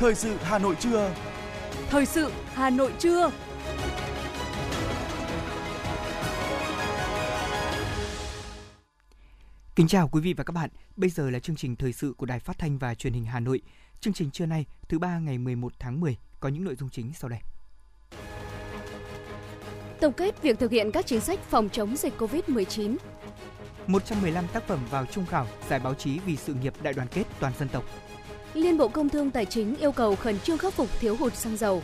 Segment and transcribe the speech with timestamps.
[0.00, 1.14] Thời sự Hà Nội trưa.
[1.90, 3.30] Thời sự Hà Nội trưa.
[9.76, 10.70] Kính chào quý vị và các bạn.
[10.96, 13.40] Bây giờ là chương trình thời sự của Đài Phát thanh và Truyền hình Hà
[13.40, 13.60] Nội.
[14.00, 17.12] Chương trình trưa nay, thứ ba ngày 11 tháng 10 có những nội dung chính
[17.12, 17.40] sau đây.
[20.00, 22.96] Tổng kết việc thực hiện các chính sách phòng chống dịch COVID-19.
[23.86, 27.24] 115 tác phẩm vào trung khảo giải báo chí vì sự nghiệp đại đoàn kết
[27.40, 27.84] toàn dân tộc.
[28.54, 31.56] Liên Bộ Công Thương Tài chính yêu cầu khẩn trương khắc phục thiếu hụt xăng
[31.56, 31.82] dầu.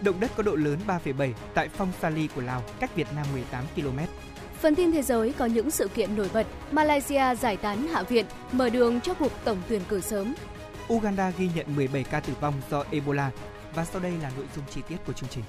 [0.00, 3.64] Động đất có độ lớn 3,7 tại Phong Sali của Lào, cách Việt Nam 18
[3.76, 3.98] km.
[4.60, 6.46] Phần tin thế giới có những sự kiện nổi bật.
[6.72, 10.34] Malaysia giải tán Hạ viện, mở đường cho cuộc tổng tuyển cử sớm.
[10.92, 13.30] Uganda ghi nhận 17 ca tử vong do Ebola.
[13.74, 15.44] Và sau đây là nội dung chi tiết của chương trình.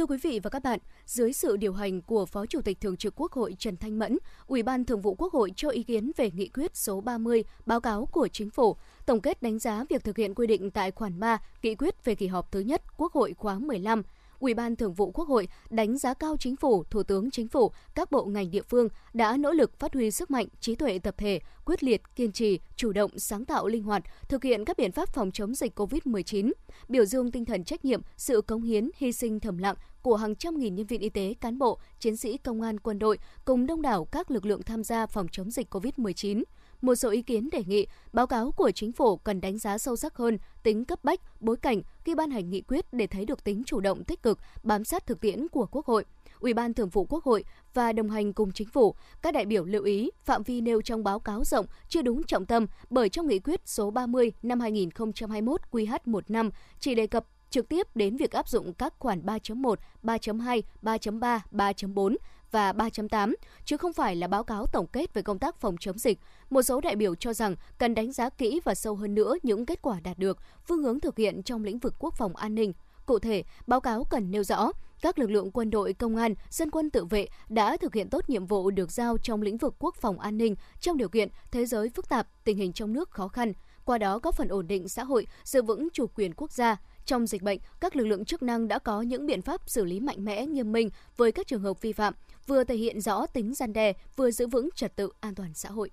[0.00, 2.96] Thưa quý vị và các bạn, dưới sự điều hành của Phó Chủ tịch Thường
[2.96, 6.10] trực Quốc hội Trần Thanh Mẫn, Ủy ban Thường vụ Quốc hội cho ý kiến
[6.16, 10.04] về nghị quyết số 30 báo cáo của Chính phủ, tổng kết đánh giá việc
[10.04, 13.12] thực hiện quy định tại khoản 3 nghị quyết về kỳ họp thứ nhất Quốc
[13.12, 14.02] hội khóa 15
[14.40, 17.72] Ủy ban Thường vụ Quốc hội đánh giá cao chính phủ, Thủ tướng Chính phủ,
[17.94, 21.14] các bộ ngành địa phương đã nỗ lực phát huy sức mạnh, trí tuệ tập
[21.18, 24.92] thể, quyết liệt, kiên trì, chủ động, sáng tạo, linh hoạt, thực hiện các biện
[24.92, 26.52] pháp phòng chống dịch COVID-19,
[26.88, 30.36] biểu dương tinh thần trách nhiệm, sự cống hiến, hy sinh thầm lặng của hàng
[30.36, 33.66] trăm nghìn nhân viên y tế, cán bộ, chiến sĩ công an quân đội cùng
[33.66, 36.42] đông đảo các lực lượng tham gia phòng chống dịch COVID-19
[36.80, 39.96] một số ý kiến đề nghị báo cáo của chính phủ cần đánh giá sâu
[39.96, 43.44] sắc hơn tính cấp bách, bối cảnh khi ban hành nghị quyết để thấy được
[43.44, 46.04] tính chủ động tích cực, bám sát thực tiễn của Quốc hội.
[46.40, 49.64] Ủy ban Thường vụ Quốc hội và đồng hành cùng chính phủ, các đại biểu
[49.64, 53.26] lưu ý phạm vi nêu trong báo cáo rộng chưa đúng trọng tâm bởi trong
[53.26, 56.50] nghị quyết số 30 năm 2021 QH15
[56.80, 62.16] chỉ đề cập trực tiếp đến việc áp dụng các khoản 3.1, 3.2, 3.3, 3.4
[62.50, 63.34] và 3.8,
[63.64, 66.18] chứ không phải là báo cáo tổng kết về công tác phòng chống dịch.
[66.50, 69.66] Một số đại biểu cho rằng cần đánh giá kỹ và sâu hơn nữa những
[69.66, 72.72] kết quả đạt được, phương hướng thực hiện trong lĩnh vực quốc phòng an ninh.
[73.06, 74.72] Cụ thể, báo cáo cần nêu rõ
[75.02, 78.30] các lực lượng quân đội, công an, dân quân tự vệ đã thực hiện tốt
[78.30, 81.66] nhiệm vụ được giao trong lĩnh vực quốc phòng an ninh trong điều kiện thế
[81.66, 83.52] giới phức tạp, tình hình trong nước khó khăn,
[83.84, 86.76] qua đó góp phần ổn định xã hội, giữ vững chủ quyền quốc gia.
[87.04, 90.00] Trong dịch bệnh, các lực lượng chức năng đã có những biện pháp xử lý
[90.00, 92.14] mạnh mẽ, nghiêm minh với các trường hợp vi phạm,
[92.46, 95.68] vừa thể hiện rõ tính gian đe, vừa giữ vững trật tự an toàn xã
[95.68, 95.90] hội.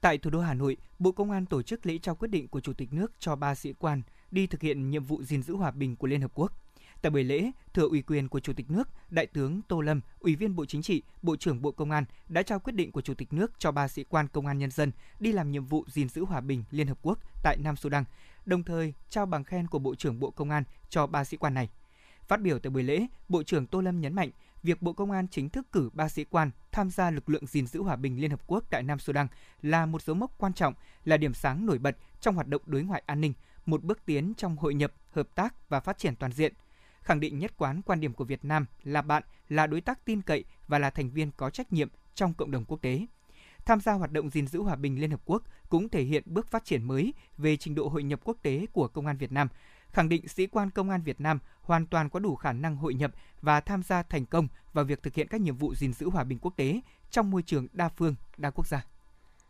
[0.00, 2.60] Tại thủ đô Hà Nội, Bộ Công an tổ chức lễ trao quyết định của
[2.60, 5.70] Chủ tịch nước cho ba sĩ quan đi thực hiện nhiệm vụ gìn giữ hòa
[5.70, 6.52] bình của Liên Hợp Quốc.
[7.02, 10.36] Tại buổi lễ, thừa ủy quyền của Chủ tịch nước, Đại tướng Tô Lâm, Ủy
[10.36, 13.14] viên Bộ Chính trị, Bộ trưởng Bộ Công an đã trao quyết định của Chủ
[13.14, 16.08] tịch nước cho ba sĩ quan công an nhân dân đi làm nhiệm vụ gìn
[16.08, 18.04] giữ hòa bình Liên Hợp Quốc tại Nam Sudan,
[18.46, 21.54] đồng thời trao bằng khen của Bộ trưởng Bộ Công an cho ba sĩ quan
[21.54, 21.68] này.
[22.28, 24.30] Phát biểu tại buổi lễ, Bộ trưởng Tô Lâm nhấn mạnh
[24.66, 27.66] việc Bộ Công an chính thức cử ba sĩ quan tham gia lực lượng gìn
[27.66, 29.26] giữ hòa bình Liên Hợp Quốc tại Nam Sudan
[29.62, 32.82] là một dấu mốc quan trọng, là điểm sáng nổi bật trong hoạt động đối
[32.82, 33.32] ngoại an ninh,
[33.66, 36.52] một bước tiến trong hội nhập, hợp tác và phát triển toàn diện.
[37.00, 40.22] Khẳng định nhất quán quan điểm của Việt Nam là bạn, là đối tác tin
[40.22, 43.06] cậy và là thành viên có trách nhiệm trong cộng đồng quốc tế.
[43.64, 46.46] Tham gia hoạt động gìn giữ hòa bình Liên Hợp Quốc cũng thể hiện bước
[46.50, 49.48] phát triển mới về trình độ hội nhập quốc tế của Công an Việt Nam,
[49.92, 52.94] khẳng định sĩ quan công an Việt Nam hoàn toàn có đủ khả năng hội
[52.94, 53.10] nhập
[53.42, 56.24] và tham gia thành công vào việc thực hiện các nhiệm vụ gìn giữ hòa
[56.24, 56.80] bình quốc tế
[57.10, 58.86] trong môi trường đa phương, đa quốc gia.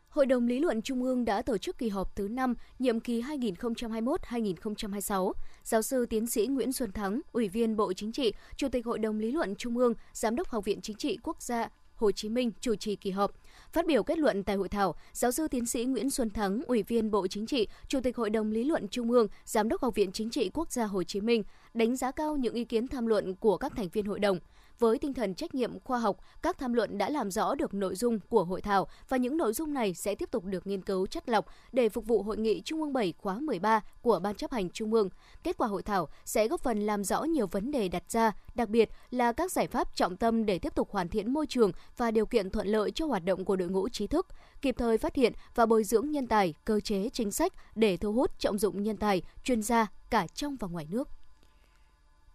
[0.08, 3.22] Hội đồng lý luận Trung ương đã tổ chức kỳ họp thứ 5, nhiệm kỳ
[3.22, 5.32] 2021-2026.
[5.64, 8.98] Giáo sư tiến sĩ Nguyễn Xuân Thắng, Ủy viên Bộ Chính trị, Chủ tịch Hội
[8.98, 12.28] đồng lý luận Trung ương, Giám đốc Học viện Chính trị Quốc gia Hồ Chí
[12.28, 13.32] Minh chủ trì kỳ họp.
[13.72, 16.82] Phát biểu kết luận tại hội thảo, giáo sư tiến sĩ Nguyễn Xuân Thắng, Ủy
[16.82, 19.94] viên Bộ Chính trị, Chủ tịch Hội đồng lý luận Trung ương, Giám đốc Học
[19.94, 21.42] viện Chính trị Quốc gia Hồ Chí Minh
[21.74, 24.38] đánh giá cao những ý kiến tham luận của các thành viên hội đồng.
[24.78, 27.94] Với tinh thần trách nhiệm khoa học, các tham luận đã làm rõ được nội
[27.94, 31.06] dung của hội thảo và những nội dung này sẽ tiếp tục được nghiên cứu
[31.06, 34.52] chất lọc để phục vụ hội nghị Trung ương 7 khóa 13 của Ban chấp
[34.52, 35.08] hành Trung ương.
[35.42, 38.68] Kết quả hội thảo sẽ góp phần làm rõ nhiều vấn đề đặt ra, đặc
[38.68, 42.10] biệt là các giải pháp trọng tâm để tiếp tục hoàn thiện môi trường và
[42.10, 44.26] điều kiện thuận lợi cho hoạt động của đội ngũ trí thức,
[44.62, 48.12] kịp thời phát hiện và bồi dưỡng nhân tài, cơ chế chính sách để thu
[48.12, 51.08] hút trọng dụng nhân tài, chuyên gia cả trong và ngoài nước.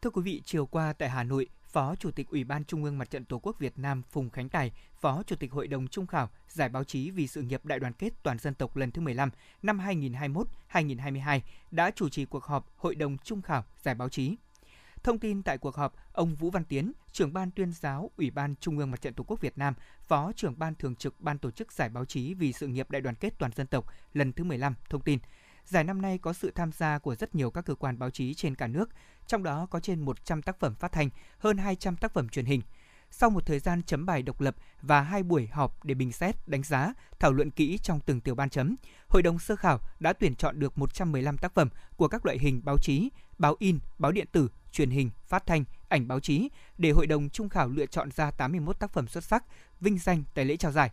[0.02, 2.98] Thưa quý vị, chiều qua tại Hà Nội, Phó Chủ tịch Ủy ban Trung ương
[2.98, 4.72] Mặt trận Tổ quốc Việt Nam Phùng Khánh Tài,
[5.02, 7.94] Phó Chủ tịch Hội đồng Trung khảo Giải báo chí vì sự nghiệp đại đoàn
[7.94, 9.30] kết toàn dân tộc lần thứ 15
[9.62, 9.80] năm
[10.72, 11.40] 2021-2022
[11.72, 14.36] đã chủ trì cuộc họp Hội đồng Trung khảo Giải báo chí.
[15.04, 18.56] Thông tin tại cuộc họp, ông Vũ Văn Tiến, trưởng ban tuyên giáo Ủy ban
[18.56, 21.52] Trung ương Mặt trận Tổ quốc Việt Nam, Phó trưởng ban thường trực ban tổ
[21.52, 24.44] chức Giải báo chí vì sự nghiệp đại đoàn kết toàn dân tộc lần thứ
[24.44, 25.20] 15 thông tin–
[25.66, 28.34] Giải năm nay có sự tham gia của rất nhiều các cơ quan báo chí
[28.34, 28.90] trên cả nước,
[29.28, 32.62] trong đó có trên 100 tác phẩm phát thanh, hơn 200 tác phẩm truyền hình.
[33.14, 36.36] sau một thời gian chấm bài độc lập và hai buổi họp để bình xét,
[36.48, 38.76] đánh giá, thảo luận kỹ trong từng tiểu ban chấm,
[39.08, 42.62] Hội đồng sơ khảo đã tuyển chọn được 115 tác phẩm của các loại hình
[42.64, 46.92] báo chí, báo in, báo điện tử, truyền hình, phát thanh, ảnh báo chí để
[46.92, 49.44] Hội đồng trung khảo lựa chọn ra 81 tác phẩm xuất sắc,
[49.82, 50.92] vinh danh tại lễ trao giải.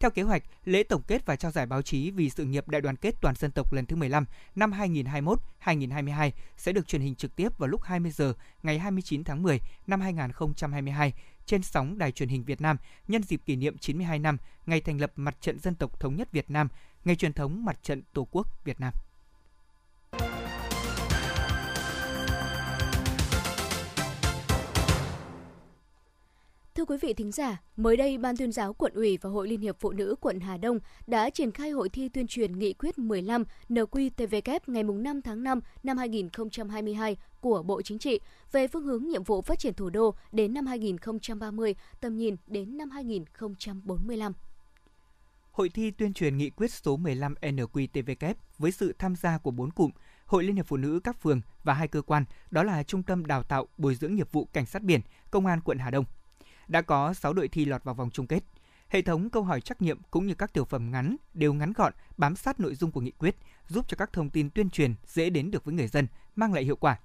[0.00, 2.80] Theo kế hoạch, lễ tổng kết và trao giải báo chí vì sự nghiệp đại
[2.80, 4.24] đoàn kết toàn dân tộc lần thứ 15
[4.54, 4.72] năm
[5.64, 9.60] 2021-2022 sẽ được truyền hình trực tiếp vào lúc 20 giờ ngày 29 tháng 10
[9.86, 11.12] năm 2022
[11.46, 12.76] trên sóng Đài truyền hình Việt Nam
[13.08, 14.36] nhân dịp kỷ niệm 92 năm
[14.66, 16.68] ngày thành lập Mặt trận Dân tộc Thống nhất Việt Nam,
[17.04, 18.92] ngày truyền thống Mặt trận Tổ quốc Việt Nam.
[26.80, 29.60] Thưa quý vị thính giả, mới đây Ban tuyên giáo quận ủy và Hội Liên
[29.60, 32.98] hiệp Phụ nữ quận Hà Đông đã triển khai hội thi tuyên truyền nghị quyết
[32.98, 38.20] 15 NQTVK ngày 5 tháng 5 năm 2022 của Bộ Chính trị
[38.52, 42.76] về phương hướng nhiệm vụ phát triển thủ đô đến năm 2030, tầm nhìn đến
[42.76, 44.32] năm 2045.
[45.52, 49.70] Hội thi tuyên truyền nghị quyết số 15 NQTVK với sự tham gia của 4
[49.70, 49.90] cụm
[50.26, 53.26] Hội Liên hiệp Phụ nữ các phường và hai cơ quan, đó là Trung tâm
[53.26, 55.00] Đào tạo Bồi dưỡng nghiệp vụ Cảnh sát biển,
[55.30, 56.04] Công an quận Hà Đông–
[56.70, 58.44] đã có 6 đội thi lọt vào vòng chung kết.
[58.88, 61.92] Hệ thống câu hỏi trắc nghiệm cũng như các tiểu phẩm ngắn đều ngắn gọn,
[62.16, 63.36] bám sát nội dung của nghị quyết,
[63.68, 66.06] giúp cho các thông tin tuyên truyền dễ đến được với người dân,
[66.36, 66.98] mang lại hiệu quả.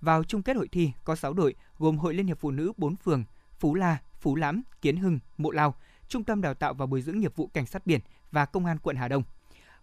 [0.00, 2.96] Vào chung kết hội thi có 6 đội gồm Hội Liên hiệp Phụ nữ 4
[2.96, 3.24] phường,
[3.58, 5.74] Phú La, Phú Lãm, Kiến Hưng, Mộ Lao,
[6.08, 8.00] Trung tâm Đào tạo và Bồi dưỡng nghiệp vụ Cảnh sát biển
[8.32, 9.22] và Công an quận Hà Đông.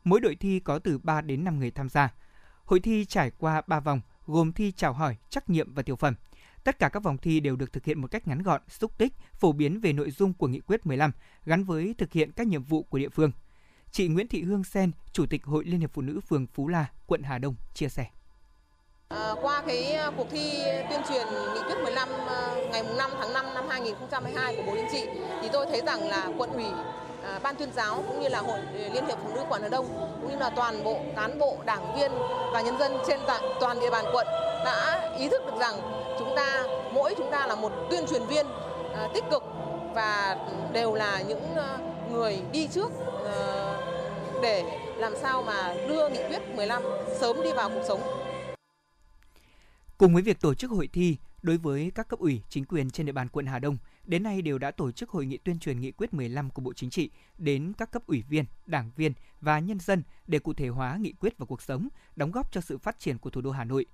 [0.03, 2.13] Mỗi đội thi có từ 3 đến 5 người tham gia.
[2.65, 6.15] Hội thi trải qua 3 vòng gồm thi chào hỏi, trắc nghiệm và tiểu phẩm–
[6.63, 9.13] Tất cả các vòng thi đều được thực hiện một cách ngắn gọn, xúc tích,
[9.33, 11.11] phổ biến về nội dung của nghị quyết 15
[11.45, 13.31] gắn với thực hiện các nhiệm vụ của địa phương.
[13.91, 16.85] Chị Nguyễn Thị Hương Sen, Chủ tịch Hội Liên hiệp Phụ nữ phường Phú La,
[17.07, 18.05] quận Hà Đông chia sẻ.
[19.09, 20.51] À, qua cái ờ, cuộc thi
[20.89, 24.89] tuyên truyền nghị quyết 15 ờ, ngày 5 tháng 5 năm 2022 của Bộ Chính
[24.91, 25.09] trị
[25.41, 26.65] thì tôi thấy rằng là quận ủy,
[27.23, 29.69] À, ban tuyên giáo cũng như là Hội ừ, Liên hiệp Phụ nữ quận Hà
[29.69, 29.85] Đông
[30.21, 32.11] cũng như là toàn bộ cán bộ, đảng viên
[32.53, 33.19] và nhân dân trên
[33.59, 34.27] toàn địa bàn quận
[34.65, 35.75] đã ý thức được rằng
[36.19, 38.45] chúng ta mỗi chúng ta là một tuyên truyền viên
[38.95, 39.43] à, tích cực
[39.93, 40.37] và
[40.73, 41.77] đều là những ờ,
[42.11, 42.91] người đi trước
[43.23, 43.77] ờ,
[44.41, 44.63] để
[44.97, 46.83] làm sao mà đưa nghị quyết 15
[47.19, 48.01] sớm đi vào cuộc sống.
[49.97, 53.05] Cùng với việc tổ chức hội thi, đối với các cấp ủy, chính quyền trên
[53.05, 55.79] địa bàn quận Hà Đông, đến nay đều đã tổ chức hội nghị tuyên truyền
[55.79, 59.59] nghị quyết 15 của Bộ Chính trị đến các cấp ủy viên, đảng viên và
[59.59, 62.77] nhân dân để cụ thể hóa nghị quyết vào cuộc sống, đóng góp cho sự
[62.77, 63.85] phát triển của thủ đô Hà Nội.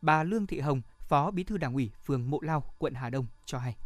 [0.00, 3.26] Bà Lương Thị Hồng, Phó Bí thư Đảng ủy phường Mộ Lao, quận Hà Đông
[3.44, 3.76] cho hay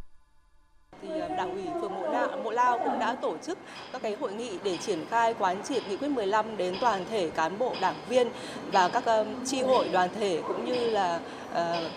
[1.01, 3.57] thì à, Đảng ủy phường Mộ Lao, Mộ Lao cũng đã tổ chức
[3.93, 7.29] các cái hội nghị để triển khai quán triệt nghị quyết 15 đến toàn thể
[7.29, 8.27] cán bộ đảng viên
[8.71, 9.27] và các um,
[9.67, 11.19] hội đoàn thể cũng như là
[11.51, 11.91] uh,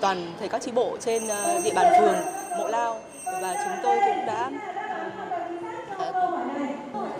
[0.00, 2.16] toàn thể các chi bộ trên ờ, địa bàn phường
[2.58, 4.50] Mộ Lao và chúng tôi cũng đã
[5.98, 6.12] ờ,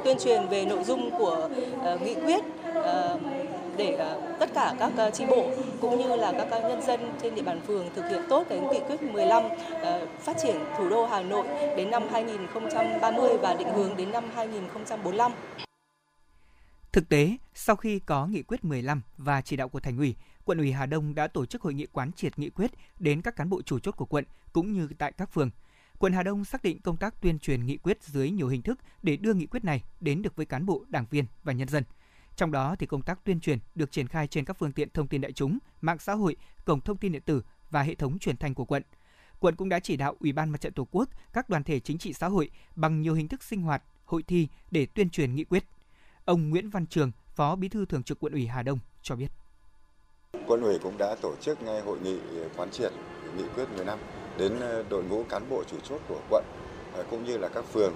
[0.05, 1.49] tuyên truyền về nội dung của
[1.83, 2.45] ờ, nghị quyết
[3.77, 5.51] để tất cả các tri chi bộ
[5.81, 8.81] cũng như là các nhân dân trên địa bàn phường thực hiện tốt cái nghị
[8.89, 9.43] quyết 15
[10.21, 11.47] phát triển thủ đô Hà Nội
[11.77, 15.33] đến năm 2030 và định hướng đến năm 2045.
[16.93, 20.15] Thực tế, sau khi có nghị quyết 15 và chỉ đạo của thành ủy,
[20.47, 23.37] quận ủy Hà Đông đã tổ chức hội nghị quán triệt nghị quyết đến các
[23.37, 25.51] cán bộ chủ chốt của quận cũng như tại các phường.
[25.99, 28.79] Quận Hà Đông xác định công tác tuyên truyền nghị quyết dưới nhiều hình thức
[29.03, 31.85] để đưa nghị quyết này đến được với cán bộ, đảng viên và nhân dân.
[32.37, 35.09] Trong đó thì công tác tuyên truyền được triển khai trên các phương tiện thông
[35.09, 38.37] tin đại chúng, mạng xã hội, cổng thông tin điện tử và hệ thống truyền
[38.37, 38.83] thanh của quận.
[39.39, 41.99] Quận cũng đã chỉ đạo Ủy ban Mặt trận Tổ quốc, các đoàn thể chính
[41.99, 45.45] trị xã hội bằng nhiều hình thức sinh hoạt, hội thi để tuyên truyền nghị
[45.45, 45.65] quyết.
[46.25, 49.33] Ông Nguyễn Văn Trường, Phó Bí thư Thường trực Quận ủy Hà Đông cho biết.
[50.47, 52.17] Quận ủy cũng đã tổ chức ngay hội nghị
[52.57, 52.93] quán triệt
[53.37, 53.99] nghị quyết 15
[54.39, 56.45] đến ờ, đội ngũ cán bộ chủ chốt của quận
[56.95, 57.93] ờ, cũng như là các phường.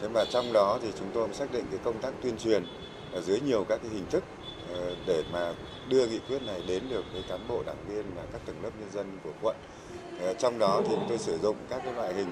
[0.00, 2.64] Thế mà trong đó thì chúng tôi xác định cái công tác tuyên truyền
[3.12, 4.24] ở dưới nhiều các cái hình thức
[4.72, 5.52] ờ, để mà
[5.88, 8.70] đưa nghị quyết này đến được với cán bộ đảng viên và các tầng lớp
[8.80, 9.56] nhân dân của quận.
[10.38, 12.28] Trong đó thì tôi sử dụng các cái loại hình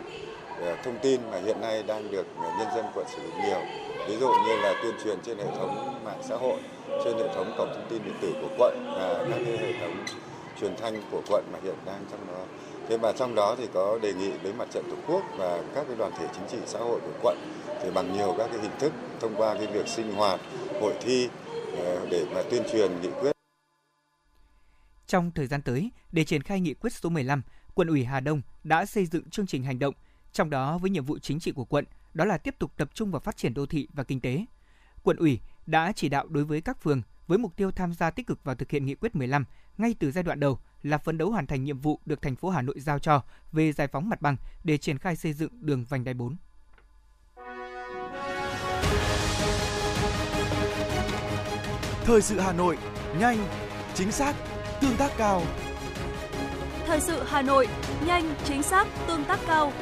[0.85, 2.27] thông tin mà hiện nay đang được
[2.59, 3.61] nhân dân quận sử dụng nhiều.
[4.09, 6.61] Ví dụ như là tuyên truyền trên hệ thống mạng xã hội,
[7.05, 10.05] trên hệ thống cổng thông tin điện tử của quận và các cái hệ thống
[10.61, 12.45] truyền thanh của quận mà hiện đang trong đó.
[12.89, 15.85] Thế mà trong đó thì có đề nghị với mặt trận tổ quốc và các
[15.89, 17.39] cái đoàn thể chính trị xã hội của quận
[17.83, 20.41] thì bằng nhiều các cái hình thức thông qua cái việc sinh hoạt,
[20.81, 21.29] hội thi
[21.79, 23.33] ờ, để mà tuyên truyền nghị quyết.
[25.07, 27.43] Trong thời gian tới, để triển khai nghị quyết số 15,
[27.75, 29.95] quận ủy Hà Đông đã xây dựng chương trình hành động,
[30.33, 31.85] trong đó với nhiệm vụ chính trị của quận
[32.15, 34.45] đó là tiếp tục tập trung vào phát triển đô thị và kinh tế.
[35.03, 38.27] Quận ủy đã chỉ đạo đối với các phường với mục tiêu tham gia tích
[38.27, 39.45] cực vào thực hiện nghị quyết 15
[39.79, 42.51] ngay từ giai đoạn đầu là phấn đấu hoàn thành nhiệm vụ được thành phố
[42.51, 45.85] Hà Nội giao cho về giải phóng mặt bằng để triển khai xây dựng đường
[45.89, 46.37] vành đai 4.
[52.05, 52.79] Thời sự Hà Nội,
[53.19, 53.39] nhanh,
[53.95, 54.37] chính xác,
[54.81, 55.43] tương tác cao.
[56.87, 57.69] Thời sự Hà Nội,
[58.07, 59.73] nhanh, chính xác, tương tác cao.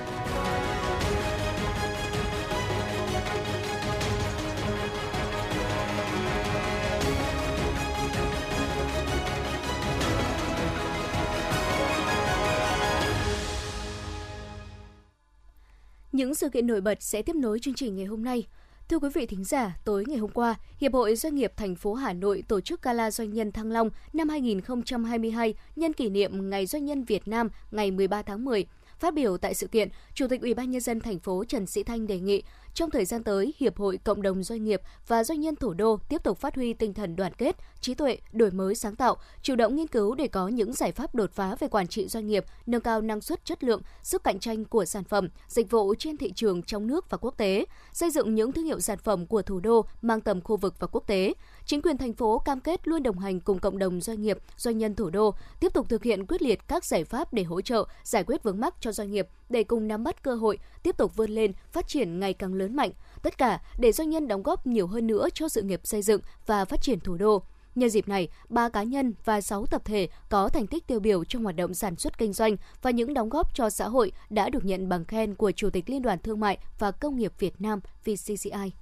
[16.20, 18.46] Những sự kiện nổi bật sẽ tiếp nối chương trình ngày hôm nay.
[18.88, 21.94] Thưa quý vị thính giả, tối ngày hôm qua, Hiệp hội Doanh nghiệp thành phố
[21.94, 26.66] Hà Nội tổ chức Gala Doanh nhân Thăng Long năm 2022 nhân kỷ niệm Ngày
[26.66, 28.66] Doanh nhân Việt Nam ngày 13 tháng 10.
[28.98, 31.82] Phát biểu tại sự kiện, Chủ tịch Ủy ban nhân dân thành phố Trần Sĩ
[31.82, 32.42] Thanh đề nghị
[32.74, 35.98] trong thời gian tới, Hiệp hội Cộng đồng Doanh nghiệp và Doanh nhân Thủ đô
[36.08, 39.54] tiếp tục phát huy tinh thần đoàn kết, trí tuệ, đổi mới sáng tạo, chủ
[39.54, 42.44] động nghiên cứu để có những giải pháp đột phá về quản trị doanh nghiệp,
[42.66, 46.16] nâng cao năng suất chất lượng, sức cạnh tranh của sản phẩm, dịch vụ trên
[46.16, 49.42] thị trường trong nước và quốc tế, xây dựng những thương hiệu sản phẩm của
[49.42, 51.34] thủ đô mang tầm khu vực và quốc tế.
[51.66, 54.78] Chính quyền thành phố cam kết luôn đồng hành cùng cộng đồng doanh nghiệp, doanh
[54.78, 57.84] nhân thủ đô, tiếp tục thực hiện quyết liệt các giải pháp để hỗ trợ,
[58.02, 61.16] giải quyết vướng mắc cho doanh nghiệp để cùng nắm bắt cơ hội, tiếp tục
[61.16, 62.90] vươn lên, phát triển ngày càng lớn mạnh.
[63.22, 66.20] Tất cả để doanh nhân đóng góp nhiều hơn nữa cho sự nghiệp xây dựng
[66.46, 67.42] và phát triển thủ đô.
[67.74, 71.24] Nhân dịp này, ba cá nhân và 6 tập thể có thành tích tiêu biểu
[71.24, 74.48] trong hoạt động sản xuất kinh doanh và những đóng góp cho xã hội đã
[74.48, 77.60] được nhận bằng khen của Chủ tịch Liên đoàn Thương mại và Công nghiệp Việt
[77.60, 78.72] Nam VCCI.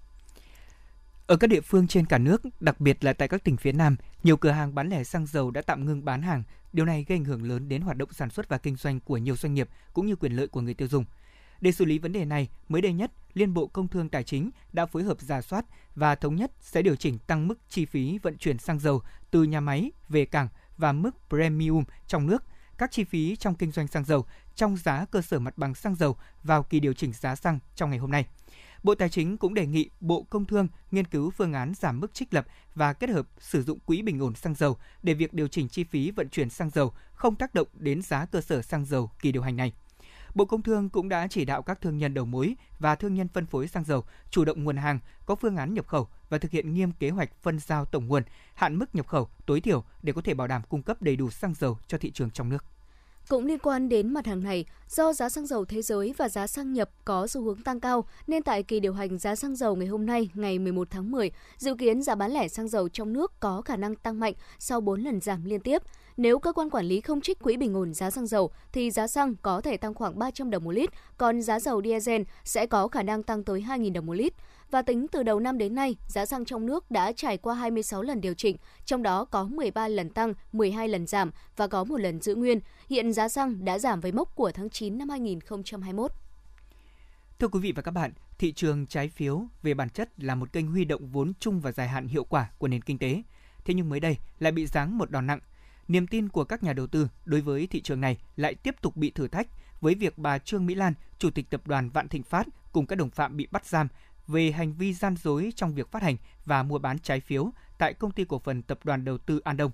[1.26, 3.96] Ở các địa phương trên cả nước, đặc biệt là tại các tỉnh phía Nam,
[4.22, 6.42] nhiều cửa hàng bán lẻ xăng dầu đã tạm ngưng bán hàng.
[6.72, 9.16] Điều này gây ảnh hưởng lớn đến hoạt động sản xuất và kinh doanh của
[9.16, 11.04] nhiều doanh nghiệp cũng như quyền lợi của người tiêu dùng.
[11.60, 14.50] Để xử lý vấn đề này, mới đây nhất, Liên Bộ Công Thương Tài chính
[14.72, 18.18] đã phối hợp giả soát và thống nhất sẽ điều chỉnh tăng mức chi phí
[18.18, 22.44] vận chuyển xăng dầu từ nhà máy về cảng và mức premium trong nước,
[22.78, 25.94] các chi phí trong kinh doanh xăng dầu trong giá cơ sở mặt bằng xăng
[25.94, 28.26] dầu vào kỳ điều chỉnh giá xăng trong ngày hôm nay.
[28.82, 32.14] Bộ Tài chính cũng đề nghị Bộ Công Thương nghiên cứu phương án giảm mức
[32.14, 35.48] trích lập và kết hợp sử dụng quỹ bình ổn xăng dầu để việc điều
[35.48, 38.84] chỉnh chi phí vận chuyển xăng dầu không tác động đến giá cơ sở xăng
[38.84, 39.72] dầu kỳ điều hành này.
[40.34, 43.28] Bộ Công Thương cũng đã chỉ đạo các thương nhân đầu mối và thương nhân
[43.28, 46.50] phân phối xăng dầu chủ động nguồn hàng, có phương án nhập khẩu và thực
[46.50, 48.22] hiện nghiêm kế hoạch phân giao tổng nguồn,
[48.54, 51.30] hạn mức nhập khẩu tối thiểu để có thể bảo đảm cung cấp đầy đủ
[51.30, 52.64] xăng dầu cho thị trường trong nước.
[53.28, 56.46] Cũng liên quan đến mặt hàng này, do giá xăng dầu thế giới và giá
[56.46, 59.76] xăng nhập có xu hướng tăng cao, nên tại kỳ điều hành giá xăng dầu
[59.76, 63.12] ngày hôm nay, ngày 11 tháng 10, dự kiến giá bán lẻ xăng dầu trong
[63.12, 65.82] nước có khả năng tăng mạnh sau 4 lần giảm liên tiếp.
[66.16, 69.06] Nếu cơ quan quản lý không trích quỹ bình ổn giá xăng dầu thì giá
[69.06, 72.88] xăng có thể tăng khoảng 300 đồng một lít, còn giá dầu diesel sẽ có
[72.88, 74.32] khả năng tăng tới 2.000 đồng một lít.
[74.70, 78.02] Và tính từ đầu năm đến nay, giá xăng trong nước đã trải qua 26
[78.02, 82.00] lần điều chỉnh, trong đó có 13 lần tăng, 12 lần giảm và có một
[82.00, 82.60] lần giữ nguyên.
[82.88, 86.12] Hiện giá xăng đã giảm với mốc của tháng 9 năm 2021.
[87.38, 90.52] Thưa quý vị và các bạn, thị trường trái phiếu về bản chất là một
[90.52, 93.22] kênh huy động vốn chung và dài hạn hiệu quả của nền kinh tế.
[93.64, 95.40] Thế nhưng mới đây lại bị giáng một đòn nặng–
[95.88, 98.96] niềm tin của các nhà đầu tư đối với thị trường này lại tiếp tục
[98.96, 99.46] bị thử thách
[99.80, 102.96] với việc bà Trương Mỹ Lan, chủ tịch tập đoàn Vạn Thịnh Phát cùng các
[102.96, 103.88] đồng phạm bị bắt giam
[104.28, 107.94] về hành vi gian dối trong việc phát hành và mua bán trái phiếu tại
[107.94, 109.70] công ty cổ phần tập đoàn đầu tư An Đông.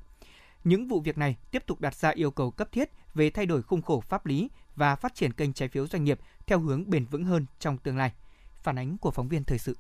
[0.65, 3.63] Những vụ việc này tiếp tục đặt ra yêu cầu cấp thiết về thay đổi
[3.63, 7.05] khung khổ pháp lý và phát triển kênh trái phiếu doanh nghiệp theo hướng bền
[7.05, 8.13] vững hơn trong tương lai.
[8.63, 9.77] Phản ánh của phóng viên thời sự.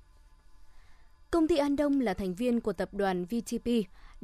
[1.31, 3.69] Công ty An Đông là thành viên của tập đoàn VTP,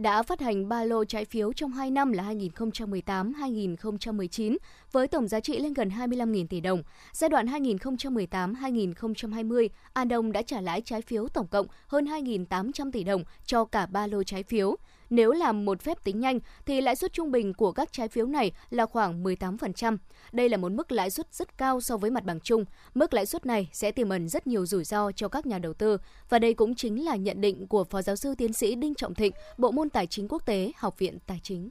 [0.02, 4.57] đã phát hành ba lô trái phiếu trong 2 năm là 2018-2019
[4.92, 6.83] với tổng giá trị lên gần 25.000 tỷ đồng.
[7.12, 13.04] Giai đoạn 2018-2020, An Đông đã trả lãi trái phiếu tổng cộng hơn 2.800 tỷ
[13.04, 14.76] đồng cho cả ba lô trái phiếu.
[15.10, 18.26] Nếu làm một phép tính nhanh thì lãi suất trung bình của các trái phiếu
[18.26, 19.96] này là khoảng 18%.
[20.32, 22.64] Đây là một mức lãi suất rất cao so với mặt bằng chung.
[22.94, 25.74] Mức lãi suất này sẽ tiềm ẩn rất nhiều rủi ro cho các nhà đầu
[25.74, 25.98] tư
[26.28, 29.14] và đây cũng chính là nhận định của Phó giáo sư tiến sĩ Đinh Trọng
[29.14, 31.70] Thịnh, Bộ môn Tài chính Quốc tế, Học viện Tài chính.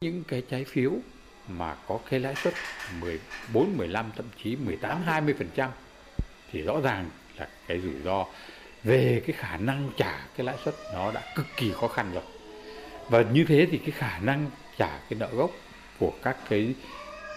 [0.00, 0.92] Những cái trái phiếu
[1.48, 2.54] mà có cái lãi suất
[3.00, 5.68] 14, 15, thậm chí 18, 20%
[6.50, 8.26] thì rõ ràng là cái rủi ro
[8.84, 12.22] về cái khả năng trả cái lãi suất nó đã cực kỳ khó khăn rồi
[13.10, 15.50] và như thế thì cái khả năng trả cái nợ gốc
[15.98, 16.74] của các cái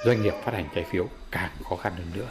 [0.06, 2.28] doanh nghiệp phát hành trái phiếu càng khó khăn hơn nữa.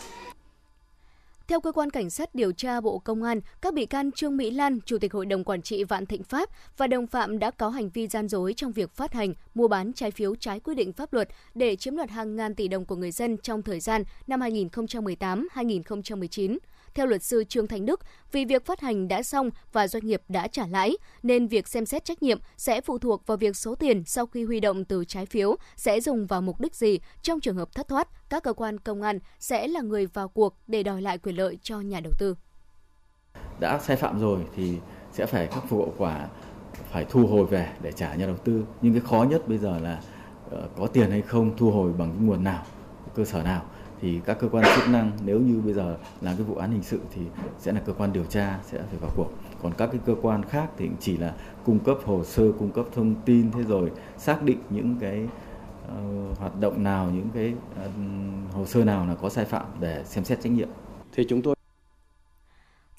[1.49, 4.51] Theo cơ quan cảnh sát điều tra Bộ Công an, các bị can Trương Mỹ
[4.51, 7.69] Lan, Chủ tịch Hội đồng quản trị Vạn Thịnh pháp và đồng phạm đã có
[7.69, 10.93] hành vi gian dối trong việc phát hành, mua bán trái phiếu trái quy định
[10.93, 14.03] pháp luật để chiếm đoạt hàng ngàn tỷ đồng của người dân trong thời gian
[14.27, 16.59] năm 2018-2019.
[16.97, 18.00] Theo luật sư Trương Thành Đức,
[18.33, 21.87] vì việc phát hành đã xong và doanh nghiệp đã trả lãi, nên việc xem
[21.87, 25.05] xét trách nhiệm sẽ phụ thuộc vào việc số tiền sau khi huy động từ
[25.05, 26.99] trái phiếu sẽ dùng vào mục đích gì.
[27.23, 30.57] Trong trường hợp thất thoát, các cơ quan công an sẽ là người vào cuộc
[30.67, 32.37] để đòi lại quyền lợi cho nhà đầu tư.
[33.61, 34.79] Đã sai phạm rồi thì
[35.12, 36.29] sẽ phải khắc phục hậu quả,
[36.93, 38.65] phải thu hồi về để trả nhà đầu tư.
[38.83, 40.00] Nhưng cái khó nhất bây giờ là
[40.50, 42.62] ờ, có tiền hay không, thu hồi bằng cái nguồn nào,
[43.15, 43.62] cơ sở nào
[44.00, 46.83] thì các cơ quan chức năng nếu như bây giờ là cái vụ án hình
[46.83, 47.23] sự thì
[47.59, 49.31] sẽ là cơ quan điều tra sẽ phải vào cuộc.
[49.62, 51.35] Còn các cái cơ quan khác thì chỉ là
[51.65, 55.29] cung cấp hồ sơ cung cấp thông tin thế rồi xác định những cái
[55.85, 57.55] uh, hoạt động nào những cái
[57.87, 60.69] uh, hồ sơ nào là có sai phạm để xem xét trách nhiệm.
[61.12, 61.55] Thì chúng tôi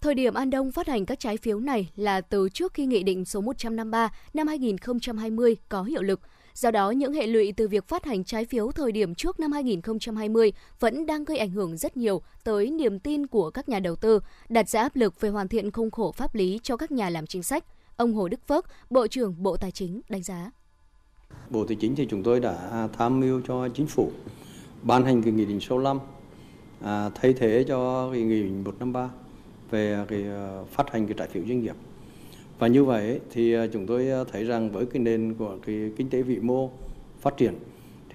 [0.02, 3.04] Thời điểm An Đông phát hành các trái phiếu này là từ trước khi Nghị
[3.04, 6.20] định số 153 năm 2020 có hiệu lực–
[6.58, 9.52] Do đó, những hệ lụy từ việc phát hành trái phiếu thời điểm trước năm
[9.52, 13.96] 2020 vẫn đang gây ảnh hưởng rất nhiều tới niềm tin của các nhà đầu
[13.96, 17.10] tư, đặt ra áp lực về hoàn thiện khung khổ pháp lý cho các nhà
[17.10, 17.64] làm chính sách.
[17.98, 20.52] Ông Hồ Đức Phước, Bộ trưởng Bộ Tài chính đánh giá.
[21.50, 24.12] Bộ Tài chính thì chúng tôi đã tham mưu cho chính phủ
[24.82, 26.00] ban hành cái nghị định số 5
[26.82, 29.10] à, thay thế cho cái nghị định 153
[29.72, 31.76] về cái à, phát hành cái trái phiếu doanh nghiệp
[32.60, 35.92] và như vậy thì ờ, chúng tôi ờ, thấy rằng với cái nền của cái
[35.98, 36.72] kinh tế vĩ mô
[37.20, 37.54] phát triển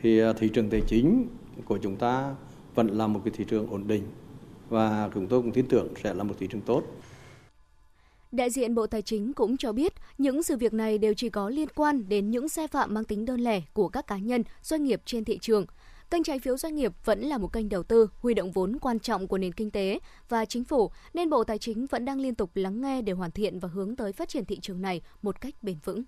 [0.03, 1.27] thì ờ, thị trường tài chính
[1.65, 2.35] của chúng ta
[2.75, 4.03] vẫn là một cái thị trường ổn định
[4.69, 6.83] và chúng tôi cũng tin tưởng sẽ là một thị trường tốt.
[8.33, 11.49] Đại diện Bộ Tài chính cũng cho biết những sự việc này đều chỉ có
[11.49, 14.85] liên quan đến những sai phạm mang tính đơn lẻ của các cá nhân, doanh
[14.85, 15.67] nghiệp trên thị trường–
[16.13, 18.99] Kênh trái phiếu doanh nghiệp vẫn là một kênh đầu tư, huy động vốn quan
[18.99, 22.35] trọng của nền kinh tế và chính phủ, nên Bộ Tài chính vẫn đang liên
[22.35, 25.41] tục lắng nghe để hoàn thiện và hướng tới phát triển thị trường này một
[25.41, 26.03] cách bền vững.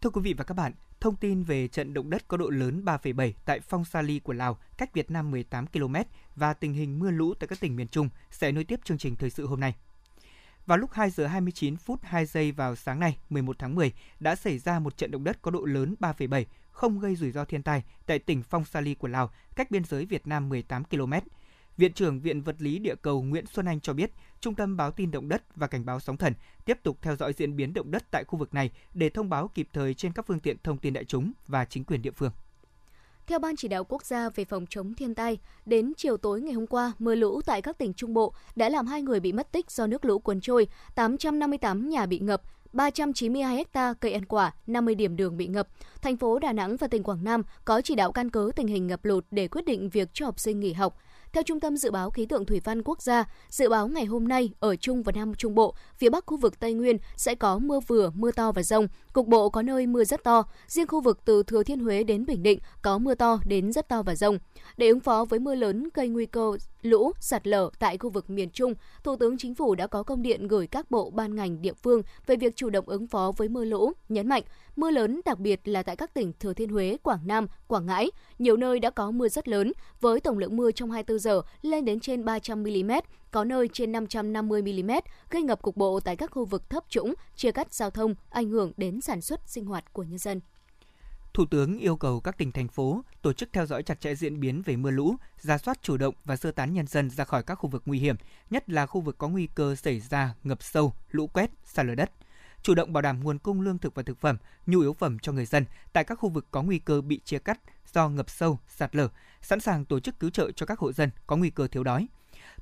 [0.00, 2.82] Thưa quý vị và các bạn, thông tin về trận động đất có độ lớn
[2.84, 5.94] 3,7 tại Phong Sa Ly của Lào, cách Việt Nam 18 km
[6.36, 9.16] và tình hình mưa lũ tại các tỉnh miền Trung sẽ nối tiếp chương trình
[9.16, 9.74] thời sự hôm nay.
[10.70, 14.36] Vào lúc 2 giờ 29 phút 2 giây vào sáng nay, 11 tháng 10, đã
[14.36, 17.62] xảy ra một trận động đất có độ lớn 3,7, không gây rủi ro thiên
[17.62, 21.12] tai tại tỉnh Phong Sa Ly của Lào, cách biên giới Việt Nam 18 km.
[21.76, 24.90] Viện trưởng Viện Vật lý Địa cầu Nguyễn Xuân Anh cho biết, Trung tâm báo
[24.90, 27.90] tin động đất và cảnh báo sóng thần tiếp tục theo dõi diễn biến động
[27.90, 30.78] đất tại khu vực này để thông báo kịp thời trên các phương tiện thông
[30.78, 32.32] tin đại chúng và chính quyền địa phương.
[33.30, 36.52] Theo Ban Chỉ đạo Quốc gia về phòng chống thiên tai, đến chiều tối ngày
[36.52, 39.52] hôm qua, mưa lũ tại các tỉnh Trung Bộ đã làm hai người bị mất
[39.52, 44.54] tích do nước lũ cuốn trôi, 858 nhà bị ngập, 392 ha cây ăn quả,
[44.66, 45.68] 50 điểm đường bị ngập.
[46.02, 48.86] Thành phố Đà Nẵng và tỉnh Quảng Nam có chỉ đạo căn cứ tình hình
[48.86, 50.96] ngập lụt để quyết định việc cho học sinh nghỉ học.
[51.32, 54.28] Theo Trung tâm Dự báo Khí tượng Thủy văn Quốc gia, dự báo ngày hôm
[54.28, 57.58] nay ở Trung và Nam Trung Bộ, phía Bắc khu vực Tây Nguyên sẽ có
[57.58, 58.88] mưa vừa, mưa to và rông.
[59.12, 60.42] Cục bộ có nơi mưa rất to.
[60.66, 63.88] Riêng khu vực từ Thừa Thiên Huế đến Bình Định có mưa to đến rất
[63.88, 64.38] to và rông.
[64.76, 68.30] Để ứng phó với mưa lớn gây nguy cơ lũ, sạt lở tại khu vực
[68.30, 71.62] miền Trung, Thủ tướng Chính phủ đã có công điện gửi các bộ ban ngành
[71.62, 74.42] địa phương về việc chủ động ứng phó với mưa lũ, nhấn mạnh
[74.76, 78.10] mưa lớn đặc biệt là tại các tỉnh Thừa Thiên Huế, Quảng Nam, Quảng Ngãi,
[78.38, 81.84] nhiều nơi đã có mưa rất lớn với tổng lượng mưa trong 24 giờ lên
[81.84, 82.90] đến trên 300 mm,
[83.30, 84.90] có nơi trên 550 mm,
[85.30, 88.48] gây ngập cục bộ tại các khu vực thấp trũng, chia cắt giao thông, ảnh
[88.48, 90.40] hưởng đến sản xuất sinh hoạt của nhân dân.
[91.40, 94.40] Thủ tướng yêu cầu các tỉnh thành phố tổ chức theo dõi chặt chẽ diễn
[94.40, 97.42] biến về mưa lũ, ra soát chủ động và sơ tán nhân dân ra khỏi
[97.42, 98.16] các khu vực nguy hiểm,
[98.50, 101.94] nhất là khu vực có nguy cơ xảy ra ngập sâu, lũ quét, sạt lở
[101.94, 102.10] đất.
[102.62, 105.32] Chủ động bảo đảm nguồn cung lương thực và thực phẩm, nhu yếu phẩm cho
[105.32, 107.60] người dân tại các khu vực có nguy cơ bị chia cắt
[107.92, 109.08] do ngập sâu, sạt lở,
[109.42, 112.08] sẵn sàng tổ chức cứu trợ cho các hộ dân có nguy cơ thiếu đói.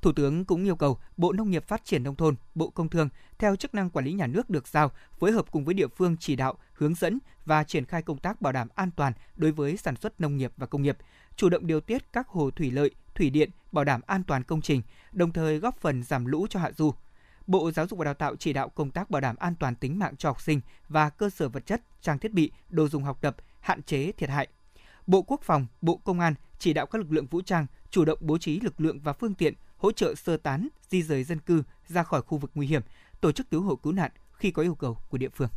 [0.01, 3.09] Thủ tướng cũng yêu cầu Bộ Nông nghiệp Phát triển Nông thôn, Bộ Công Thương
[3.39, 6.15] theo chức năng quản lý nhà nước được giao phối hợp cùng với địa phương
[6.19, 9.77] chỉ đạo, hướng dẫn và triển khai công tác bảo đảm an toàn đối với
[9.77, 10.97] sản xuất nông nghiệp và công nghiệp,
[11.35, 14.61] chủ động điều tiết các hồ thủy lợi, thủy điện, bảo đảm an toàn công
[14.61, 14.81] trình,
[15.11, 16.93] đồng thời góp phần giảm lũ cho hạ du.
[17.47, 19.99] Bộ Giáo dục và Đào tạo chỉ đạo công tác bảo đảm an toàn tính
[19.99, 23.17] mạng cho học sinh và cơ sở vật chất, trang thiết bị, đồ dùng học
[23.21, 24.47] tập, hạn chế thiệt hại.
[25.07, 28.17] Bộ Quốc phòng, Bộ Công an chỉ đạo các lực lượng vũ trang chủ động
[28.21, 31.63] bố trí lực lượng và phương tiện hỗ trợ sơ tán, di rời dân cư
[31.87, 32.81] ra khỏi khu vực nguy hiểm,
[33.21, 35.49] tổ chức cứu hộ cứu nạn khi có yêu cầu của địa phương.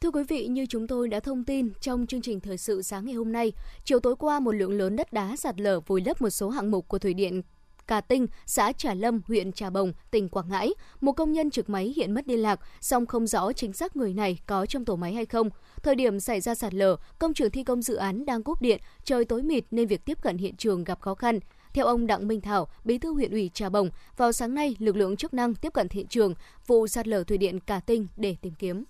[0.00, 3.04] Thưa quý vị, như chúng tôi đã thông tin trong chương trình thời sự sáng
[3.04, 3.52] ngày hôm nay,
[3.84, 6.70] chiều tối qua một lượng lớn đất đá sạt lở vùi lấp một số hạng
[6.70, 7.42] mục của thủy điện
[7.86, 10.74] Cà Tinh, xã Trà Lâm, huyện Trà Bồng, tỉnh Quảng Ngãi.
[11.00, 14.14] Một công nhân trực máy hiện mất liên lạc, song không rõ chính xác người
[14.14, 15.50] này có trong tổ máy hay không.
[15.82, 18.80] Thời điểm xảy ra sạt lở, công trường thi công dự án đang cúp điện,
[19.04, 21.38] trời tối mịt nên việc tiếp cận hiện trường gặp khó khăn.
[21.76, 24.96] Theo ông Đặng Minh Thảo, Bí thư huyện ủy Trà Bồng, vào sáng nay lực
[24.96, 26.34] lượng chức năng tiếp cận hiện trường
[26.66, 28.84] vụ sạt lở thủy điện Cà Tinh để tìm kiếm.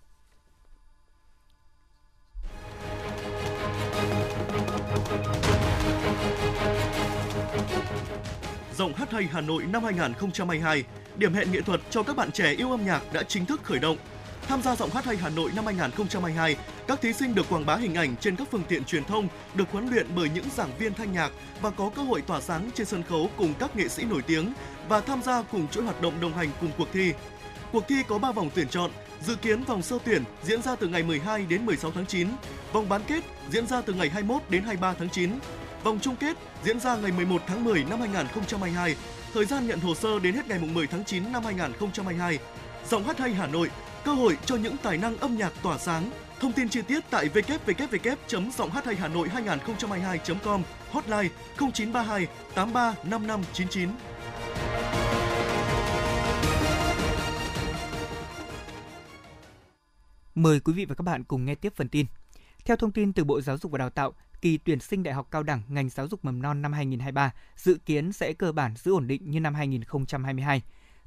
[8.77, 10.85] Rộng hát hay Hà Nội năm 2022,
[11.17, 13.79] điểm hẹn nghệ thuật cho các bạn trẻ yêu âm nhạc đã chính thức khởi
[13.79, 13.97] động.
[14.43, 16.57] Tham gia Giọng hát hay Hà Nội năm 2022
[16.89, 19.71] các thí sinh được quảng bá hình ảnh trên các phương tiện truyền thông, được
[19.73, 22.87] huấn luyện bởi những giảng viên thanh nhạc và có cơ hội tỏa sáng trên
[22.87, 24.53] sân khấu cùng các nghệ sĩ nổi tiếng
[24.89, 27.13] và tham gia cùng chuỗi hoạt động đồng hành cùng cuộc thi.
[27.73, 28.91] Cuộc thi có 3 vòng tuyển chọn,
[29.23, 32.29] dự kiến vòng sơ tuyển diễn ra từ ngày 12 đến 16 tháng 9,
[32.73, 35.31] vòng bán kết diễn ra từ ngày 21 đến 23 tháng 9.
[35.85, 38.97] Vòng chung kết diễn ra ngày 11 tháng 10 năm 2022,
[39.35, 42.39] thời gian nhận hồ sơ đến hết ngày 10 tháng 9 năm 2022.
[42.91, 43.71] Giọng hát hay Hà Nội,
[44.05, 46.11] cơ hội cho những tài năng âm nhạc tỏa sáng.
[46.41, 53.91] Thông tin chi tiết tại www hát hay Hà Nội 2022.com, hotline 0932 83 5599.
[60.35, 62.07] Mời quý vị và các bạn cùng nghe tiếp phần tin.
[62.65, 65.29] Theo thông tin từ Bộ Giáo dục và Đào tạo, kỳ tuyển sinh đại học
[65.31, 68.93] cao đẳng ngành giáo dục mầm non năm 2023 dự kiến sẽ cơ bản giữ
[68.93, 70.63] ổn định như năm 2022.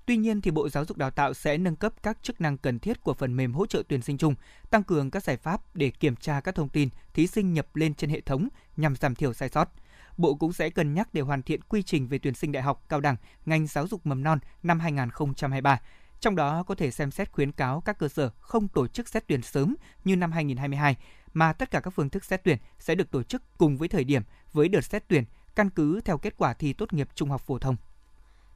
[0.06, 2.80] Tuy nhiên thì Bộ Giáo dục Đào tạo sẽ nâng cấp các chức năng cần
[2.80, 4.36] thiết của phần mềm hỗ trợ tuyển sinh chung,
[4.70, 7.94] tăng cường các giải pháp để kiểm tra các thông tin thí sinh nhập lên
[7.94, 9.70] trên hệ thống nhằm giảm thiểu sai sót.
[10.18, 12.84] Bộ cũng sẽ cân nhắc để hoàn thiện quy trình về tuyển sinh đại học
[12.90, 15.80] cao đẳng ngành giáo dục mầm non năm 2023
[16.20, 19.28] trong đó có thể xem xét khuyến cáo các cơ sở không tổ chức xét
[19.28, 20.98] tuyển sớm như năm 2022,
[21.34, 24.04] mà tất cả các phương thức xét tuyển sẽ được tổ chức cùng với thời
[24.04, 25.24] điểm với đợt xét tuyển
[25.56, 27.76] căn cứ theo kết quả thi tốt nghiệp trung học phổ thông.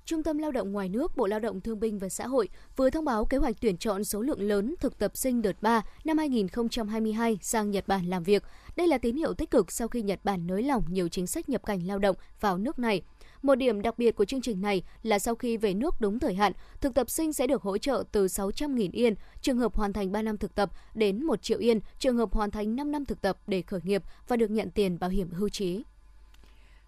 [0.05, 2.89] Trung tâm Lao động ngoài nước, Bộ Lao động Thương binh và Xã hội vừa
[2.89, 6.17] thông báo kế hoạch tuyển chọn số lượng lớn thực tập sinh đợt 3 năm
[6.17, 8.43] 2022 sang Nhật Bản làm việc.
[8.75, 11.49] Đây là tín hiệu tích cực sau khi Nhật Bản nới lỏng nhiều chính sách
[11.49, 13.01] nhập cảnh lao động vào nước này.
[13.41, 16.33] Một điểm đặc biệt của chương trình này là sau khi về nước đúng thời
[16.33, 20.11] hạn, thực tập sinh sẽ được hỗ trợ từ 600.000 yên trường hợp hoàn thành
[20.11, 23.21] 3 năm thực tập đến 1 triệu yên trường hợp hoàn thành 5 năm thực
[23.21, 25.83] tập để khởi nghiệp và được nhận tiền bảo hiểm hưu trí.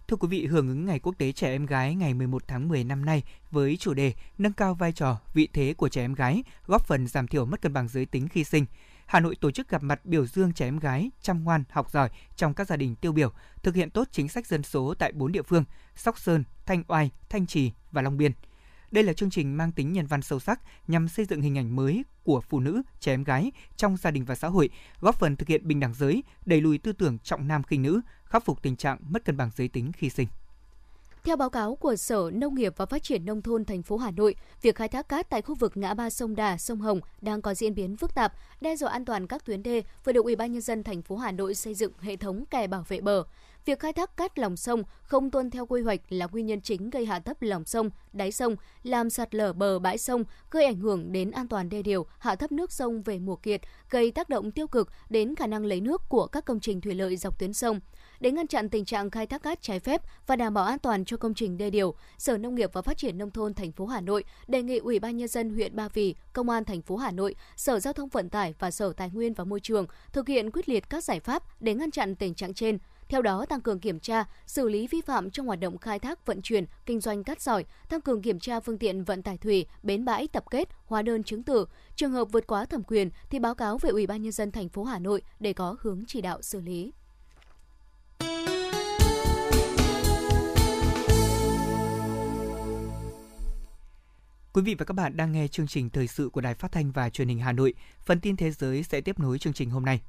[0.08, 2.84] Thưa quý vị, hưởng ứng Ngày Quốc tế Trẻ Em Gái ngày 11 tháng 10
[2.84, 6.44] năm nay với chủ đề Nâng cao vai trò, vị thế của trẻ em gái,
[6.66, 8.66] góp phần giảm thiểu mất cân bằng giới tính khi sinh.
[9.06, 12.10] Hà Nội tổ chức gặp mặt biểu dương trẻ em gái chăm ngoan, học giỏi
[12.36, 13.32] trong các gia đình tiêu biểu,
[13.64, 15.64] thực hiện tốt chính sách dân số tại 4 địa phương:
[15.96, 18.32] Sóc Sơn, Thanh Oai, Thanh Trì và Long Biên.
[18.96, 21.76] Đây là chương trình mang tính nhân văn sâu sắc nhằm xây dựng hình ảnh
[21.76, 24.70] mới của phụ nữ, trẻ em gái trong gia đình và xã hội,
[25.02, 28.02] góp phần thực hiện bình đẳng giới, đẩy lùi tư tưởng trọng nam khinh nữ,
[28.26, 30.28] khắc phục tình trạng mất cân bằng giới tính khi sinh.
[31.24, 34.12] Theo báo cáo của Sở Nông nghiệp và Phát triển Nông thôn thành phố Hà
[34.12, 37.42] Nội, việc khai thác cát tại khu vực ngã ba sông Đà, sông Hồng đang
[37.42, 40.36] có diễn biến phức tạp, đe dọa an toàn các tuyến đê vừa được Ủy
[40.36, 43.24] ban nhân dân thành phố Hà Nội xây dựng hệ thống kè bảo vệ bờ.
[43.66, 46.90] Việc khai thác cát lòng sông không tuân theo quy hoạch là nguyên nhân chính
[46.90, 50.80] gây hạ thấp lòng sông, đáy sông, làm sạt lở bờ bãi sông, gây ảnh
[50.80, 54.30] hưởng đến an toàn đê điều, hạ thấp nước sông về mùa kiệt, gây tác
[54.30, 57.40] động tiêu cực đến khả năng lấy nước của các công trình thủy lợi dọc
[57.40, 57.80] tuyến sông.
[58.20, 61.06] Để ngăn chặn tình trạng khai thác cát trái phép và đảm bảo an toàn
[61.06, 63.86] cho công trình đê điều, Sở Nông nghiệp và Phát triển nông thôn thành phố
[63.86, 66.96] Hà Nội đề nghị Ủy ban nhân dân huyện Ba Vì, Công an thành phố
[66.98, 70.28] Hà Nội, Sở Giao thông Vận tải và Sở Tài nguyên và Môi trường thực
[70.28, 72.78] hiện quyết liệt các giải pháp để ngăn chặn tình trạng trên.
[73.10, 76.26] Theo đó, tăng cường kiểm tra, xử lý vi phạm trong hoạt động khai thác
[76.26, 79.66] vận chuyển, kinh doanh cát sỏi, tăng cường kiểm tra phương tiện vận tải thủy,
[79.84, 81.66] bến bãi tập kết, hóa đơn chứng từ.
[81.96, 84.70] Trường hợp vượt quá thẩm quyền thì báo cáo về Ủy ban nhân dân thành
[84.70, 86.92] phố Hà Nội để có hướng chỉ đạo xử lý.
[94.54, 96.92] Quý vị và các bạn đang nghe chương trình thời sự của Đài Phát thanh
[96.92, 97.74] và Truyền hình Hà Nội.
[98.00, 100.02] Phần tin thế giới sẽ tiếp nối chương trình hôm nay.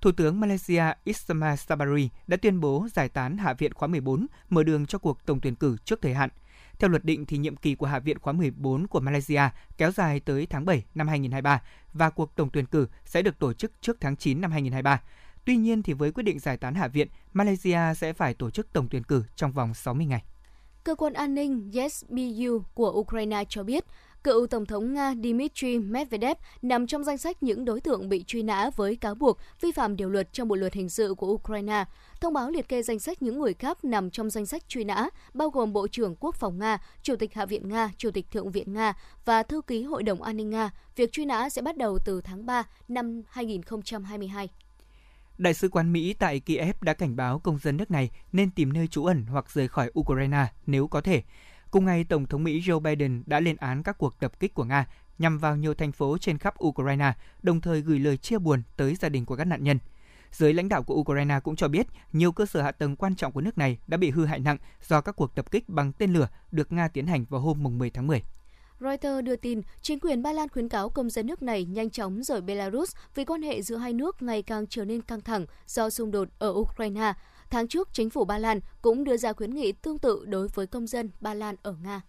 [0.00, 4.62] Thủ tướng Malaysia Ismail Sabri đã tuyên bố giải tán Hạ viện khóa 14, mở
[4.62, 6.30] đường cho cuộc tổng tuyển cử trước thời hạn.
[6.78, 9.42] Theo luật định thì nhiệm kỳ của Hạ viện khóa 14 của Malaysia
[9.78, 13.52] kéo dài tới tháng 7 năm 2023 và cuộc tổng tuyển cử sẽ được tổ
[13.52, 15.02] chức trước tháng 9 năm 2023.
[15.44, 18.72] Tuy nhiên thì với quyết định giải tán Hạ viện, Malaysia sẽ phải tổ chức
[18.72, 20.24] tổng tuyển cử trong vòng 60 ngày.
[20.84, 23.84] Cơ quan an ninh YesBU của Ukraine cho biết,
[24.26, 28.42] cựu Tổng thống Nga Dmitry Medvedev nằm trong danh sách những đối tượng bị truy
[28.42, 31.84] nã với cáo buộc vi phạm điều luật trong bộ luật hình sự của Ukraine.
[32.20, 35.08] Thông báo liệt kê danh sách những người khác nằm trong danh sách truy nã,
[35.34, 38.50] bao gồm Bộ trưởng Quốc phòng Nga, Chủ tịch Hạ viện Nga, Chủ tịch Thượng
[38.50, 40.70] viện Nga và Thư ký Hội đồng An ninh Nga.
[40.96, 44.48] Việc truy nã sẽ bắt đầu từ tháng 3 năm 2022.
[45.38, 48.72] Đại sứ quán Mỹ tại Kiev đã cảnh báo công dân nước này nên tìm
[48.72, 51.22] nơi trú ẩn hoặc rời khỏi Ukraine nếu có thể.
[51.76, 54.64] Cùng ngày, Tổng thống Mỹ Joe Biden đã lên án các cuộc tập kích của
[54.64, 54.86] Nga
[55.18, 57.12] nhằm vào nhiều thành phố trên khắp Ukraine,
[57.42, 59.78] đồng thời gửi lời chia buồn tới gia đình của các nạn nhân.
[60.32, 63.32] Giới lãnh đạo của Ukraine cũng cho biết nhiều cơ sở hạ tầng quan trọng
[63.32, 64.56] của nước này đã bị hư hại nặng
[64.88, 67.90] do các cuộc tập kích bằng tên lửa được Nga tiến hành vào hôm 10
[67.90, 68.22] tháng 10.
[68.80, 72.22] Reuters đưa tin, chính quyền Ba Lan khuyến cáo công dân nước này nhanh chóng
[72.22, 75.90] rời Belarus vì quan hệ giữa hai nước ngày càng trở nên căng thẳng do
[75.90, 77.12] xung đột ở Ukraine.
[77.50, 80.66] Tháng trước, chính phủ Ba Lan cũng đưa ra khuyến nghị tương tự đối với
[80.66, 82.00] công dân Ba Lan ở Nga.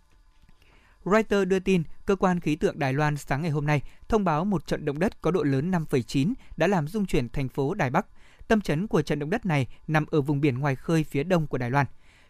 [1.05, 4.45] Reuters đưa tin, cơ quan khí tượng Đài Loan sáng ngày hôm nay thông báo
[4.45, 7.89] một trận động đất có độ lớn 5,9 đã làm rung chuyển thành phố Đài
[7.89, 8.05] Bắc.
[8.47, 11.47] Tâm chấn của trận động đất này nằm ở vùng biển ngoài khơi phía đông
[11.47, 11.85] của Đài Loan.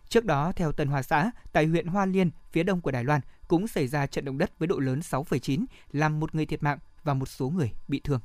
[0.09, 3.21] Trước đó, theo Tân Hoa Xã, tại huyện Hoa Liên, phía đông của Đài Loan,
[3.47, 6.79] cũng xảy ra trận động đất với độ lớn 6,9, làm một người thiệt mạng
[7.03, 8.19] và một số người bị thương.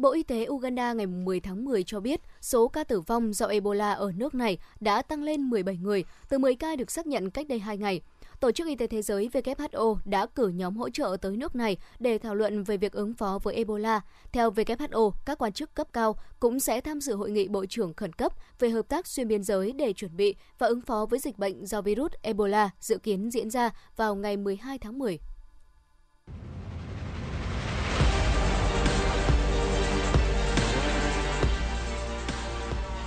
[0.00, 3.46] Bộ Y tế Uganda ngày 10 tháng 10 cho biết số ca tử vong do
[3.46, 7.30] Ebola ở nước này đã tăng lên 17 người, từ 10 ca được xác nhận
[7.30, 8.00] cách đây 2 ngày.
[8.40, 11.76] Tổ chức Y tế Thế giới WHO đã cử nhóm hỗ trợ tới nước này
[11.98, 14.00] để thảo luận về việc ứng phó với Ebola.
[14.32, 17.94] Theo WHO, các quan chức cấp cao cũng sẽ tham dự hội nghị bộ trưởng
[17.94, 21.18] khẩn cấp về hợp tác xuyên biên giới để chuẩn bị và ứng phó với
[21.18, 25.18] dịch bệnh do virus Ebola dự kiến diễn ra vào ngày 12 tháng 10.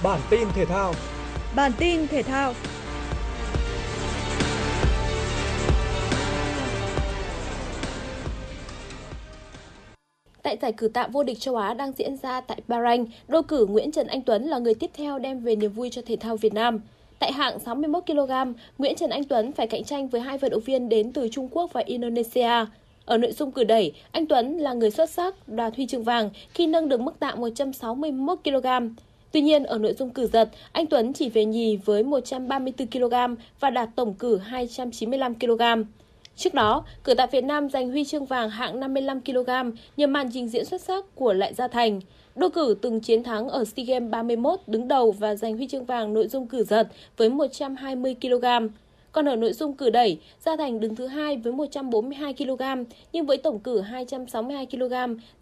[0.03, 0.93] Bản tin thể thao
[1.55, 2.53] Bản tin thể thao
[10.43, 13.65] Tại giải cử tạm vô địch châu Á đang diễn ra tại Bahrain, đô cử
[13.65, 16.37] Nguyễn Trần Anh Tuấn là người tiếp theo đem về niềm vui cho thể thao
[16.37, 16.79] Việt Nam.
[17.19, 18.31] Tại hạng 61 kg,
[18.77, 21.47] Nguyễn Trần Anh Tuấn phải cạnh tranh với hai vận động viên đến từ Trung
[21.51, 22.65] Quốc và Indonesia.
[23.05, 26.29] Ở nội dung cử đẩy, anh Tuấn là người xuất sắc đoạt huy chương vàng
[26.53, 28.67] khi nâng được mức tạm 161 kg.
[29.33, 33.13] Tuy nhiên, ở nội dung cử giật, anh Tuấn chỉ về nhì với 134 kg
[33.59, 35.61] và đạt tổng cử 295 kg.
[36.35, 39.49] Trước đó, cử tạ Việt Nam giành huy chương vàng hạng 55 kg
[39.97, 42.01] nhờ màn trình diễn xuất sắc của Lại Gia Thành.
[42.35, 45.85] Đô cử từng chiến thắng ở SEA Games 31 đứng đầu và giành huy chương
[45.85, 48.45] vàng nội dung cử giật với 120 kg.
[49.11, 52.63] Còn ở nội dung cử đẩy, Gia Thành đứng thứ hai với 142 kg,
[53.13, 54.93] nhưng với tổng cử 262 kg,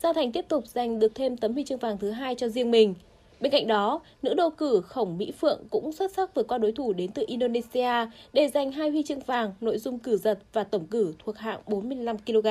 [0.03, 2.71] Gia Thành tiếp tục giành được thêm tấm huy chương vàng thứ hai cho riêng
[2.71, 2.93] mình.
[3.41, 6.71] Bên cạnh đó, nữ đô cử Khổng Mỹ Phượng cũng xuất sắc vượt qua đối
[6.71, 10.63] thủ đến từ Indonesia để giành hai huy chương vàng nội dung cử giật và
[10.63, 12.47] tổng cử thuộc hạng 45 kg.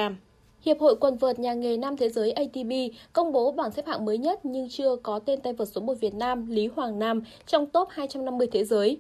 [0.64, 4.04] Hiệp hội quần vợt nhà nghề nam thế giới ATP công bố bảng xếp hạng
[4.04, 7.22] mới nhất nhưng chưa có tên tay vợt số 1 Việt Nam Lý Hoàng Nam
[7.46, 8.98] trong top 250 thế giới.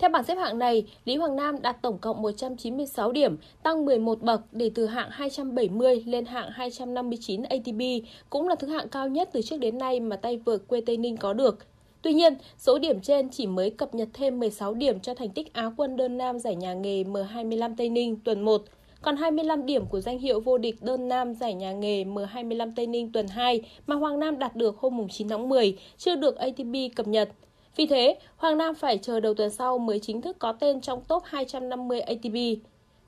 [0.00, 4.22] Theo bảng xếp hạng này, Lý Hoàng Nam đạt tổng cộng 196 điểm, tăng 11
[4.22, 9.28] bậc để từ hạng 270 lên hạng 259 ATP, cũng là thứ hạng cao nhất
[9.32, 11.58] từ trước đến nay mà tay vợt quê Tây Ninh có được.
[12.02, 15.52] Tuy nhiên, số điểm trên chỉ mới cập nhật thêm 16 điểm cho thành tích
[15.52, 18.62] Á quân đơn nam giải nhà nghề M25 Tây Ninh tuần 1,
[19.02, 22.86] còn 25 điểm của danh hiệu vô địch đơn nam giải nhà nghề M25 Tây
[22.86, 26.96] Ninh tuần 2 mà Hoàng Nam đạt được hôm 9 tháng 10 chưa được ATP
[26.96, 27.28] cập nhật.
[27.76, 31.02] Vì thế, Hoàng Nam phải chờ đầu tuần sau mới chính thức có tên trong
[31.08, 32.34] top 250 ATP.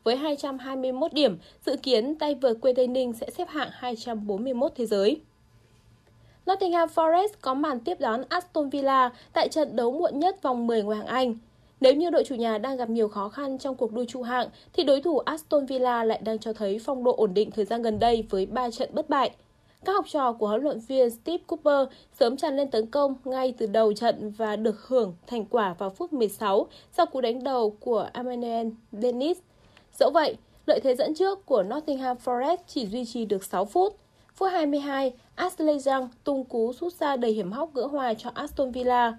[0.05, 4.87] Với 221 điểm, dự kiến tay vợt quê Tây Ninh sẽ xếp hạng 241 thế
[4.87, 5.21] giới.
[6.47, 10.83] Nottingham Forest có màn tiếp đón Aston Villa tại trận đấu muộn nhất vòng 10
[10.83, 11.35] ngoại hạng Anh.
[11.81, 14.49] Nếu như đội chủ nhà đang gặp nhiều khó khăn trong cuộc đua trụ hạng,
[14.73, 17.83] thì đối thủ Aston Villa lại đang cho thấy phong độ ổn định thời gian
[17.83, 19.31] gần đây với 3 trận bất bại.
[19.85, 23.55] Các học trò của huấn luyện viên Steve Cooper sớm tràn lên tấn công ngay
[23.59, 27.77] từ đầu trận và được hưởng thành quả vào phút 16 sau cú đánh đầu
[27.81, 29.39] của Emmanuel Dennis.
[29.99, 33.97] Dẫu vậy, lợi thế dẫn trước của Nottingham Forest chỉ duy trì được 6 phút.
[34.35, 38.71] Phút 22, Ashley Young tung cú sút xa đầy hiểm hóc gỡ hòa cho Aston
[38.71, 39.19] Villa.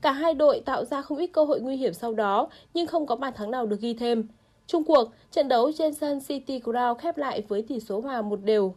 [0.00, 3.06] Cả hai đội tạo ra không ít cơ hội nguy hiểm sau đó, nhưng không
[3.06, 4.28] có bàn thắng nào được ghi thêm.
[4.66, 8.40] Trung cuộc, trận đấu trên sân City Ground khép lại với tỷ số hòa một
[8.44, 8.74] đều.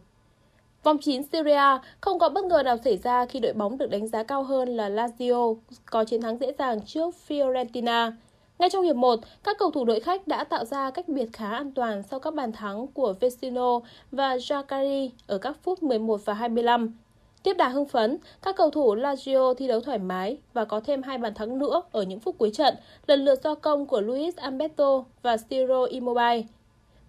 [0.82, 4.06] Vòng 9 Syria không có bất ngờ nào xảy ra khi đội bóng được đánh
[4.06, 8.12] giá cao hơn là Lazio có chiến thắng dễ dàng trước Fiorentina.
[8.58, 11.50] Ngay trong hiệp 1, các cầu thủ đội khách đã tạo ra cách biệt khá
[11.50, 13.80] an toàn sau các bàn thắng của Vecino
[14.12, 16.98] và Jacari ở các phút 11 và 25.
[17.42, 21.02] Tiếp đà hưng phấn, các cầu thủ Lazio thi đấu thoải mái và có thêm
[21.02, 22.74] hai bàn thắng nữa ở những phút cuối trận,
[23.06, 26.42] lần lượt do công của Luis Alberto và Ciro Immobile.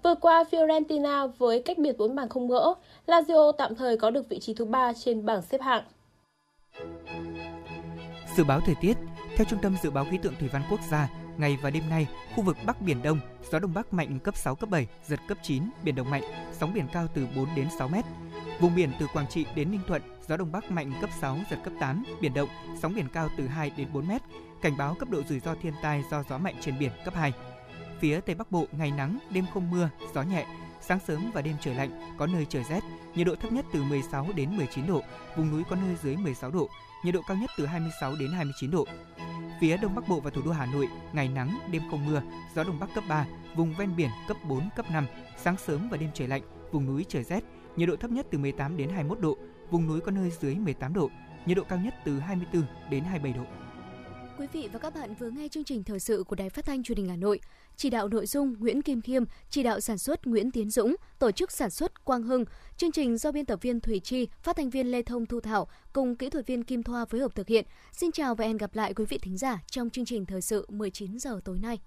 [0.04, 2.74] Vừa qua Fiorentina với cách biệt 4 bàn không gỡ,
[3.08, 5.84] Lazio tạm thời có được vị trí thứ 3 trên bảng xếp hạng.
[8.36, 8.98] Dự báo thời tiết,
[9.36, 12.08] theo Trung tâm Dự báo Khí tượng Thủy văn Quốc gia, ngày và đêm nay,
[12.36, 13.20] khu vực Bắc Biển Đông,
[13.52, 16.24] gió Đông Bắc mạnh cấp 6, cấp 7, giật cấp 9, biển động mạnh,
[16.60, 18.06] sóng biển cao từ 4 đến 6 mét.
[18.60, 21.58] Vùng biển từ Quảng Trị đến Ninh Thuận, gió Đông Bắc mạnh cấp 6, giật
[21.64, 22.50] cấp 8, biển động,
[22.82, 24.22] sóng biển cao từ 2 đến 4 mét.
[24.62, 27.34] Cảnh báo cấp độ rủi ro thiên tai do gió mạnh trên biển cấp 2.
[28.00, 30.46] Phía Tây Bắc Bộ ngày nắng, đêm không mưa, gió nhẹ,
[30.82, 32.84] sáng sớm và đêm trời lạnh, có nơi trời rét,
[33.16, 35.02] nhiệt độ thấp nhất từ 16 đến 19 độ,
[35.38, 36.70] vùng núi có nơi dưới 16 độ,
[37.06, 38.86] nhiệt độ cao nhất từ 26 đến 29 độ.
[39.62, 42.22] Phía Đông Bắc Bộ và thủ đô Hà Nội, ngày nắng, đêm không mưa,
[42.56, 45.06] gió Đông Bắc cấp 3, vùng ven biển cấp 4, cấp 5,
[45.38, 47.44] sáng sớm và đêm trời lạnh, vùng núi trời rét,
[47.76, 49.38] nhiệt độ thấp nhất từ 18 đến 21 độ,
[49.72, 51.10] vùng núi có nơi dưới 18 độ,
[51.46, 53.69] nhiệt độ cao nhất từ 24 đến 27 độ
[54.40, 56.84] quý vị và các bạn vừa nghe chương trình thời sự của Đài Phát thanh
[56.84, 57.40] Truyền hình Hà Nội.
[57.76, 61.32] Chỉ đạo nội dung Nguyễn Kim Khiêm, chỉ đạo sản xuất Nguyễn Tiến Dũng, tổ
[61.32, 62.46] chức sản xuất Quang Hưng.
[62.78, 65.68] Chương trình do biên tập viên Thủy Chi, phát thanh viên Lê Thông Thu Thảo
[65.94, 67.66] cùng kỹ thuật viên Kim Thoa phối hợp thực hiện.
[67.92, 70.66] Xin chào và hẹn gặp lại quý vị thính giả trong chương trình thời sự
[70.70, 71.80] 19 giờ tối nay.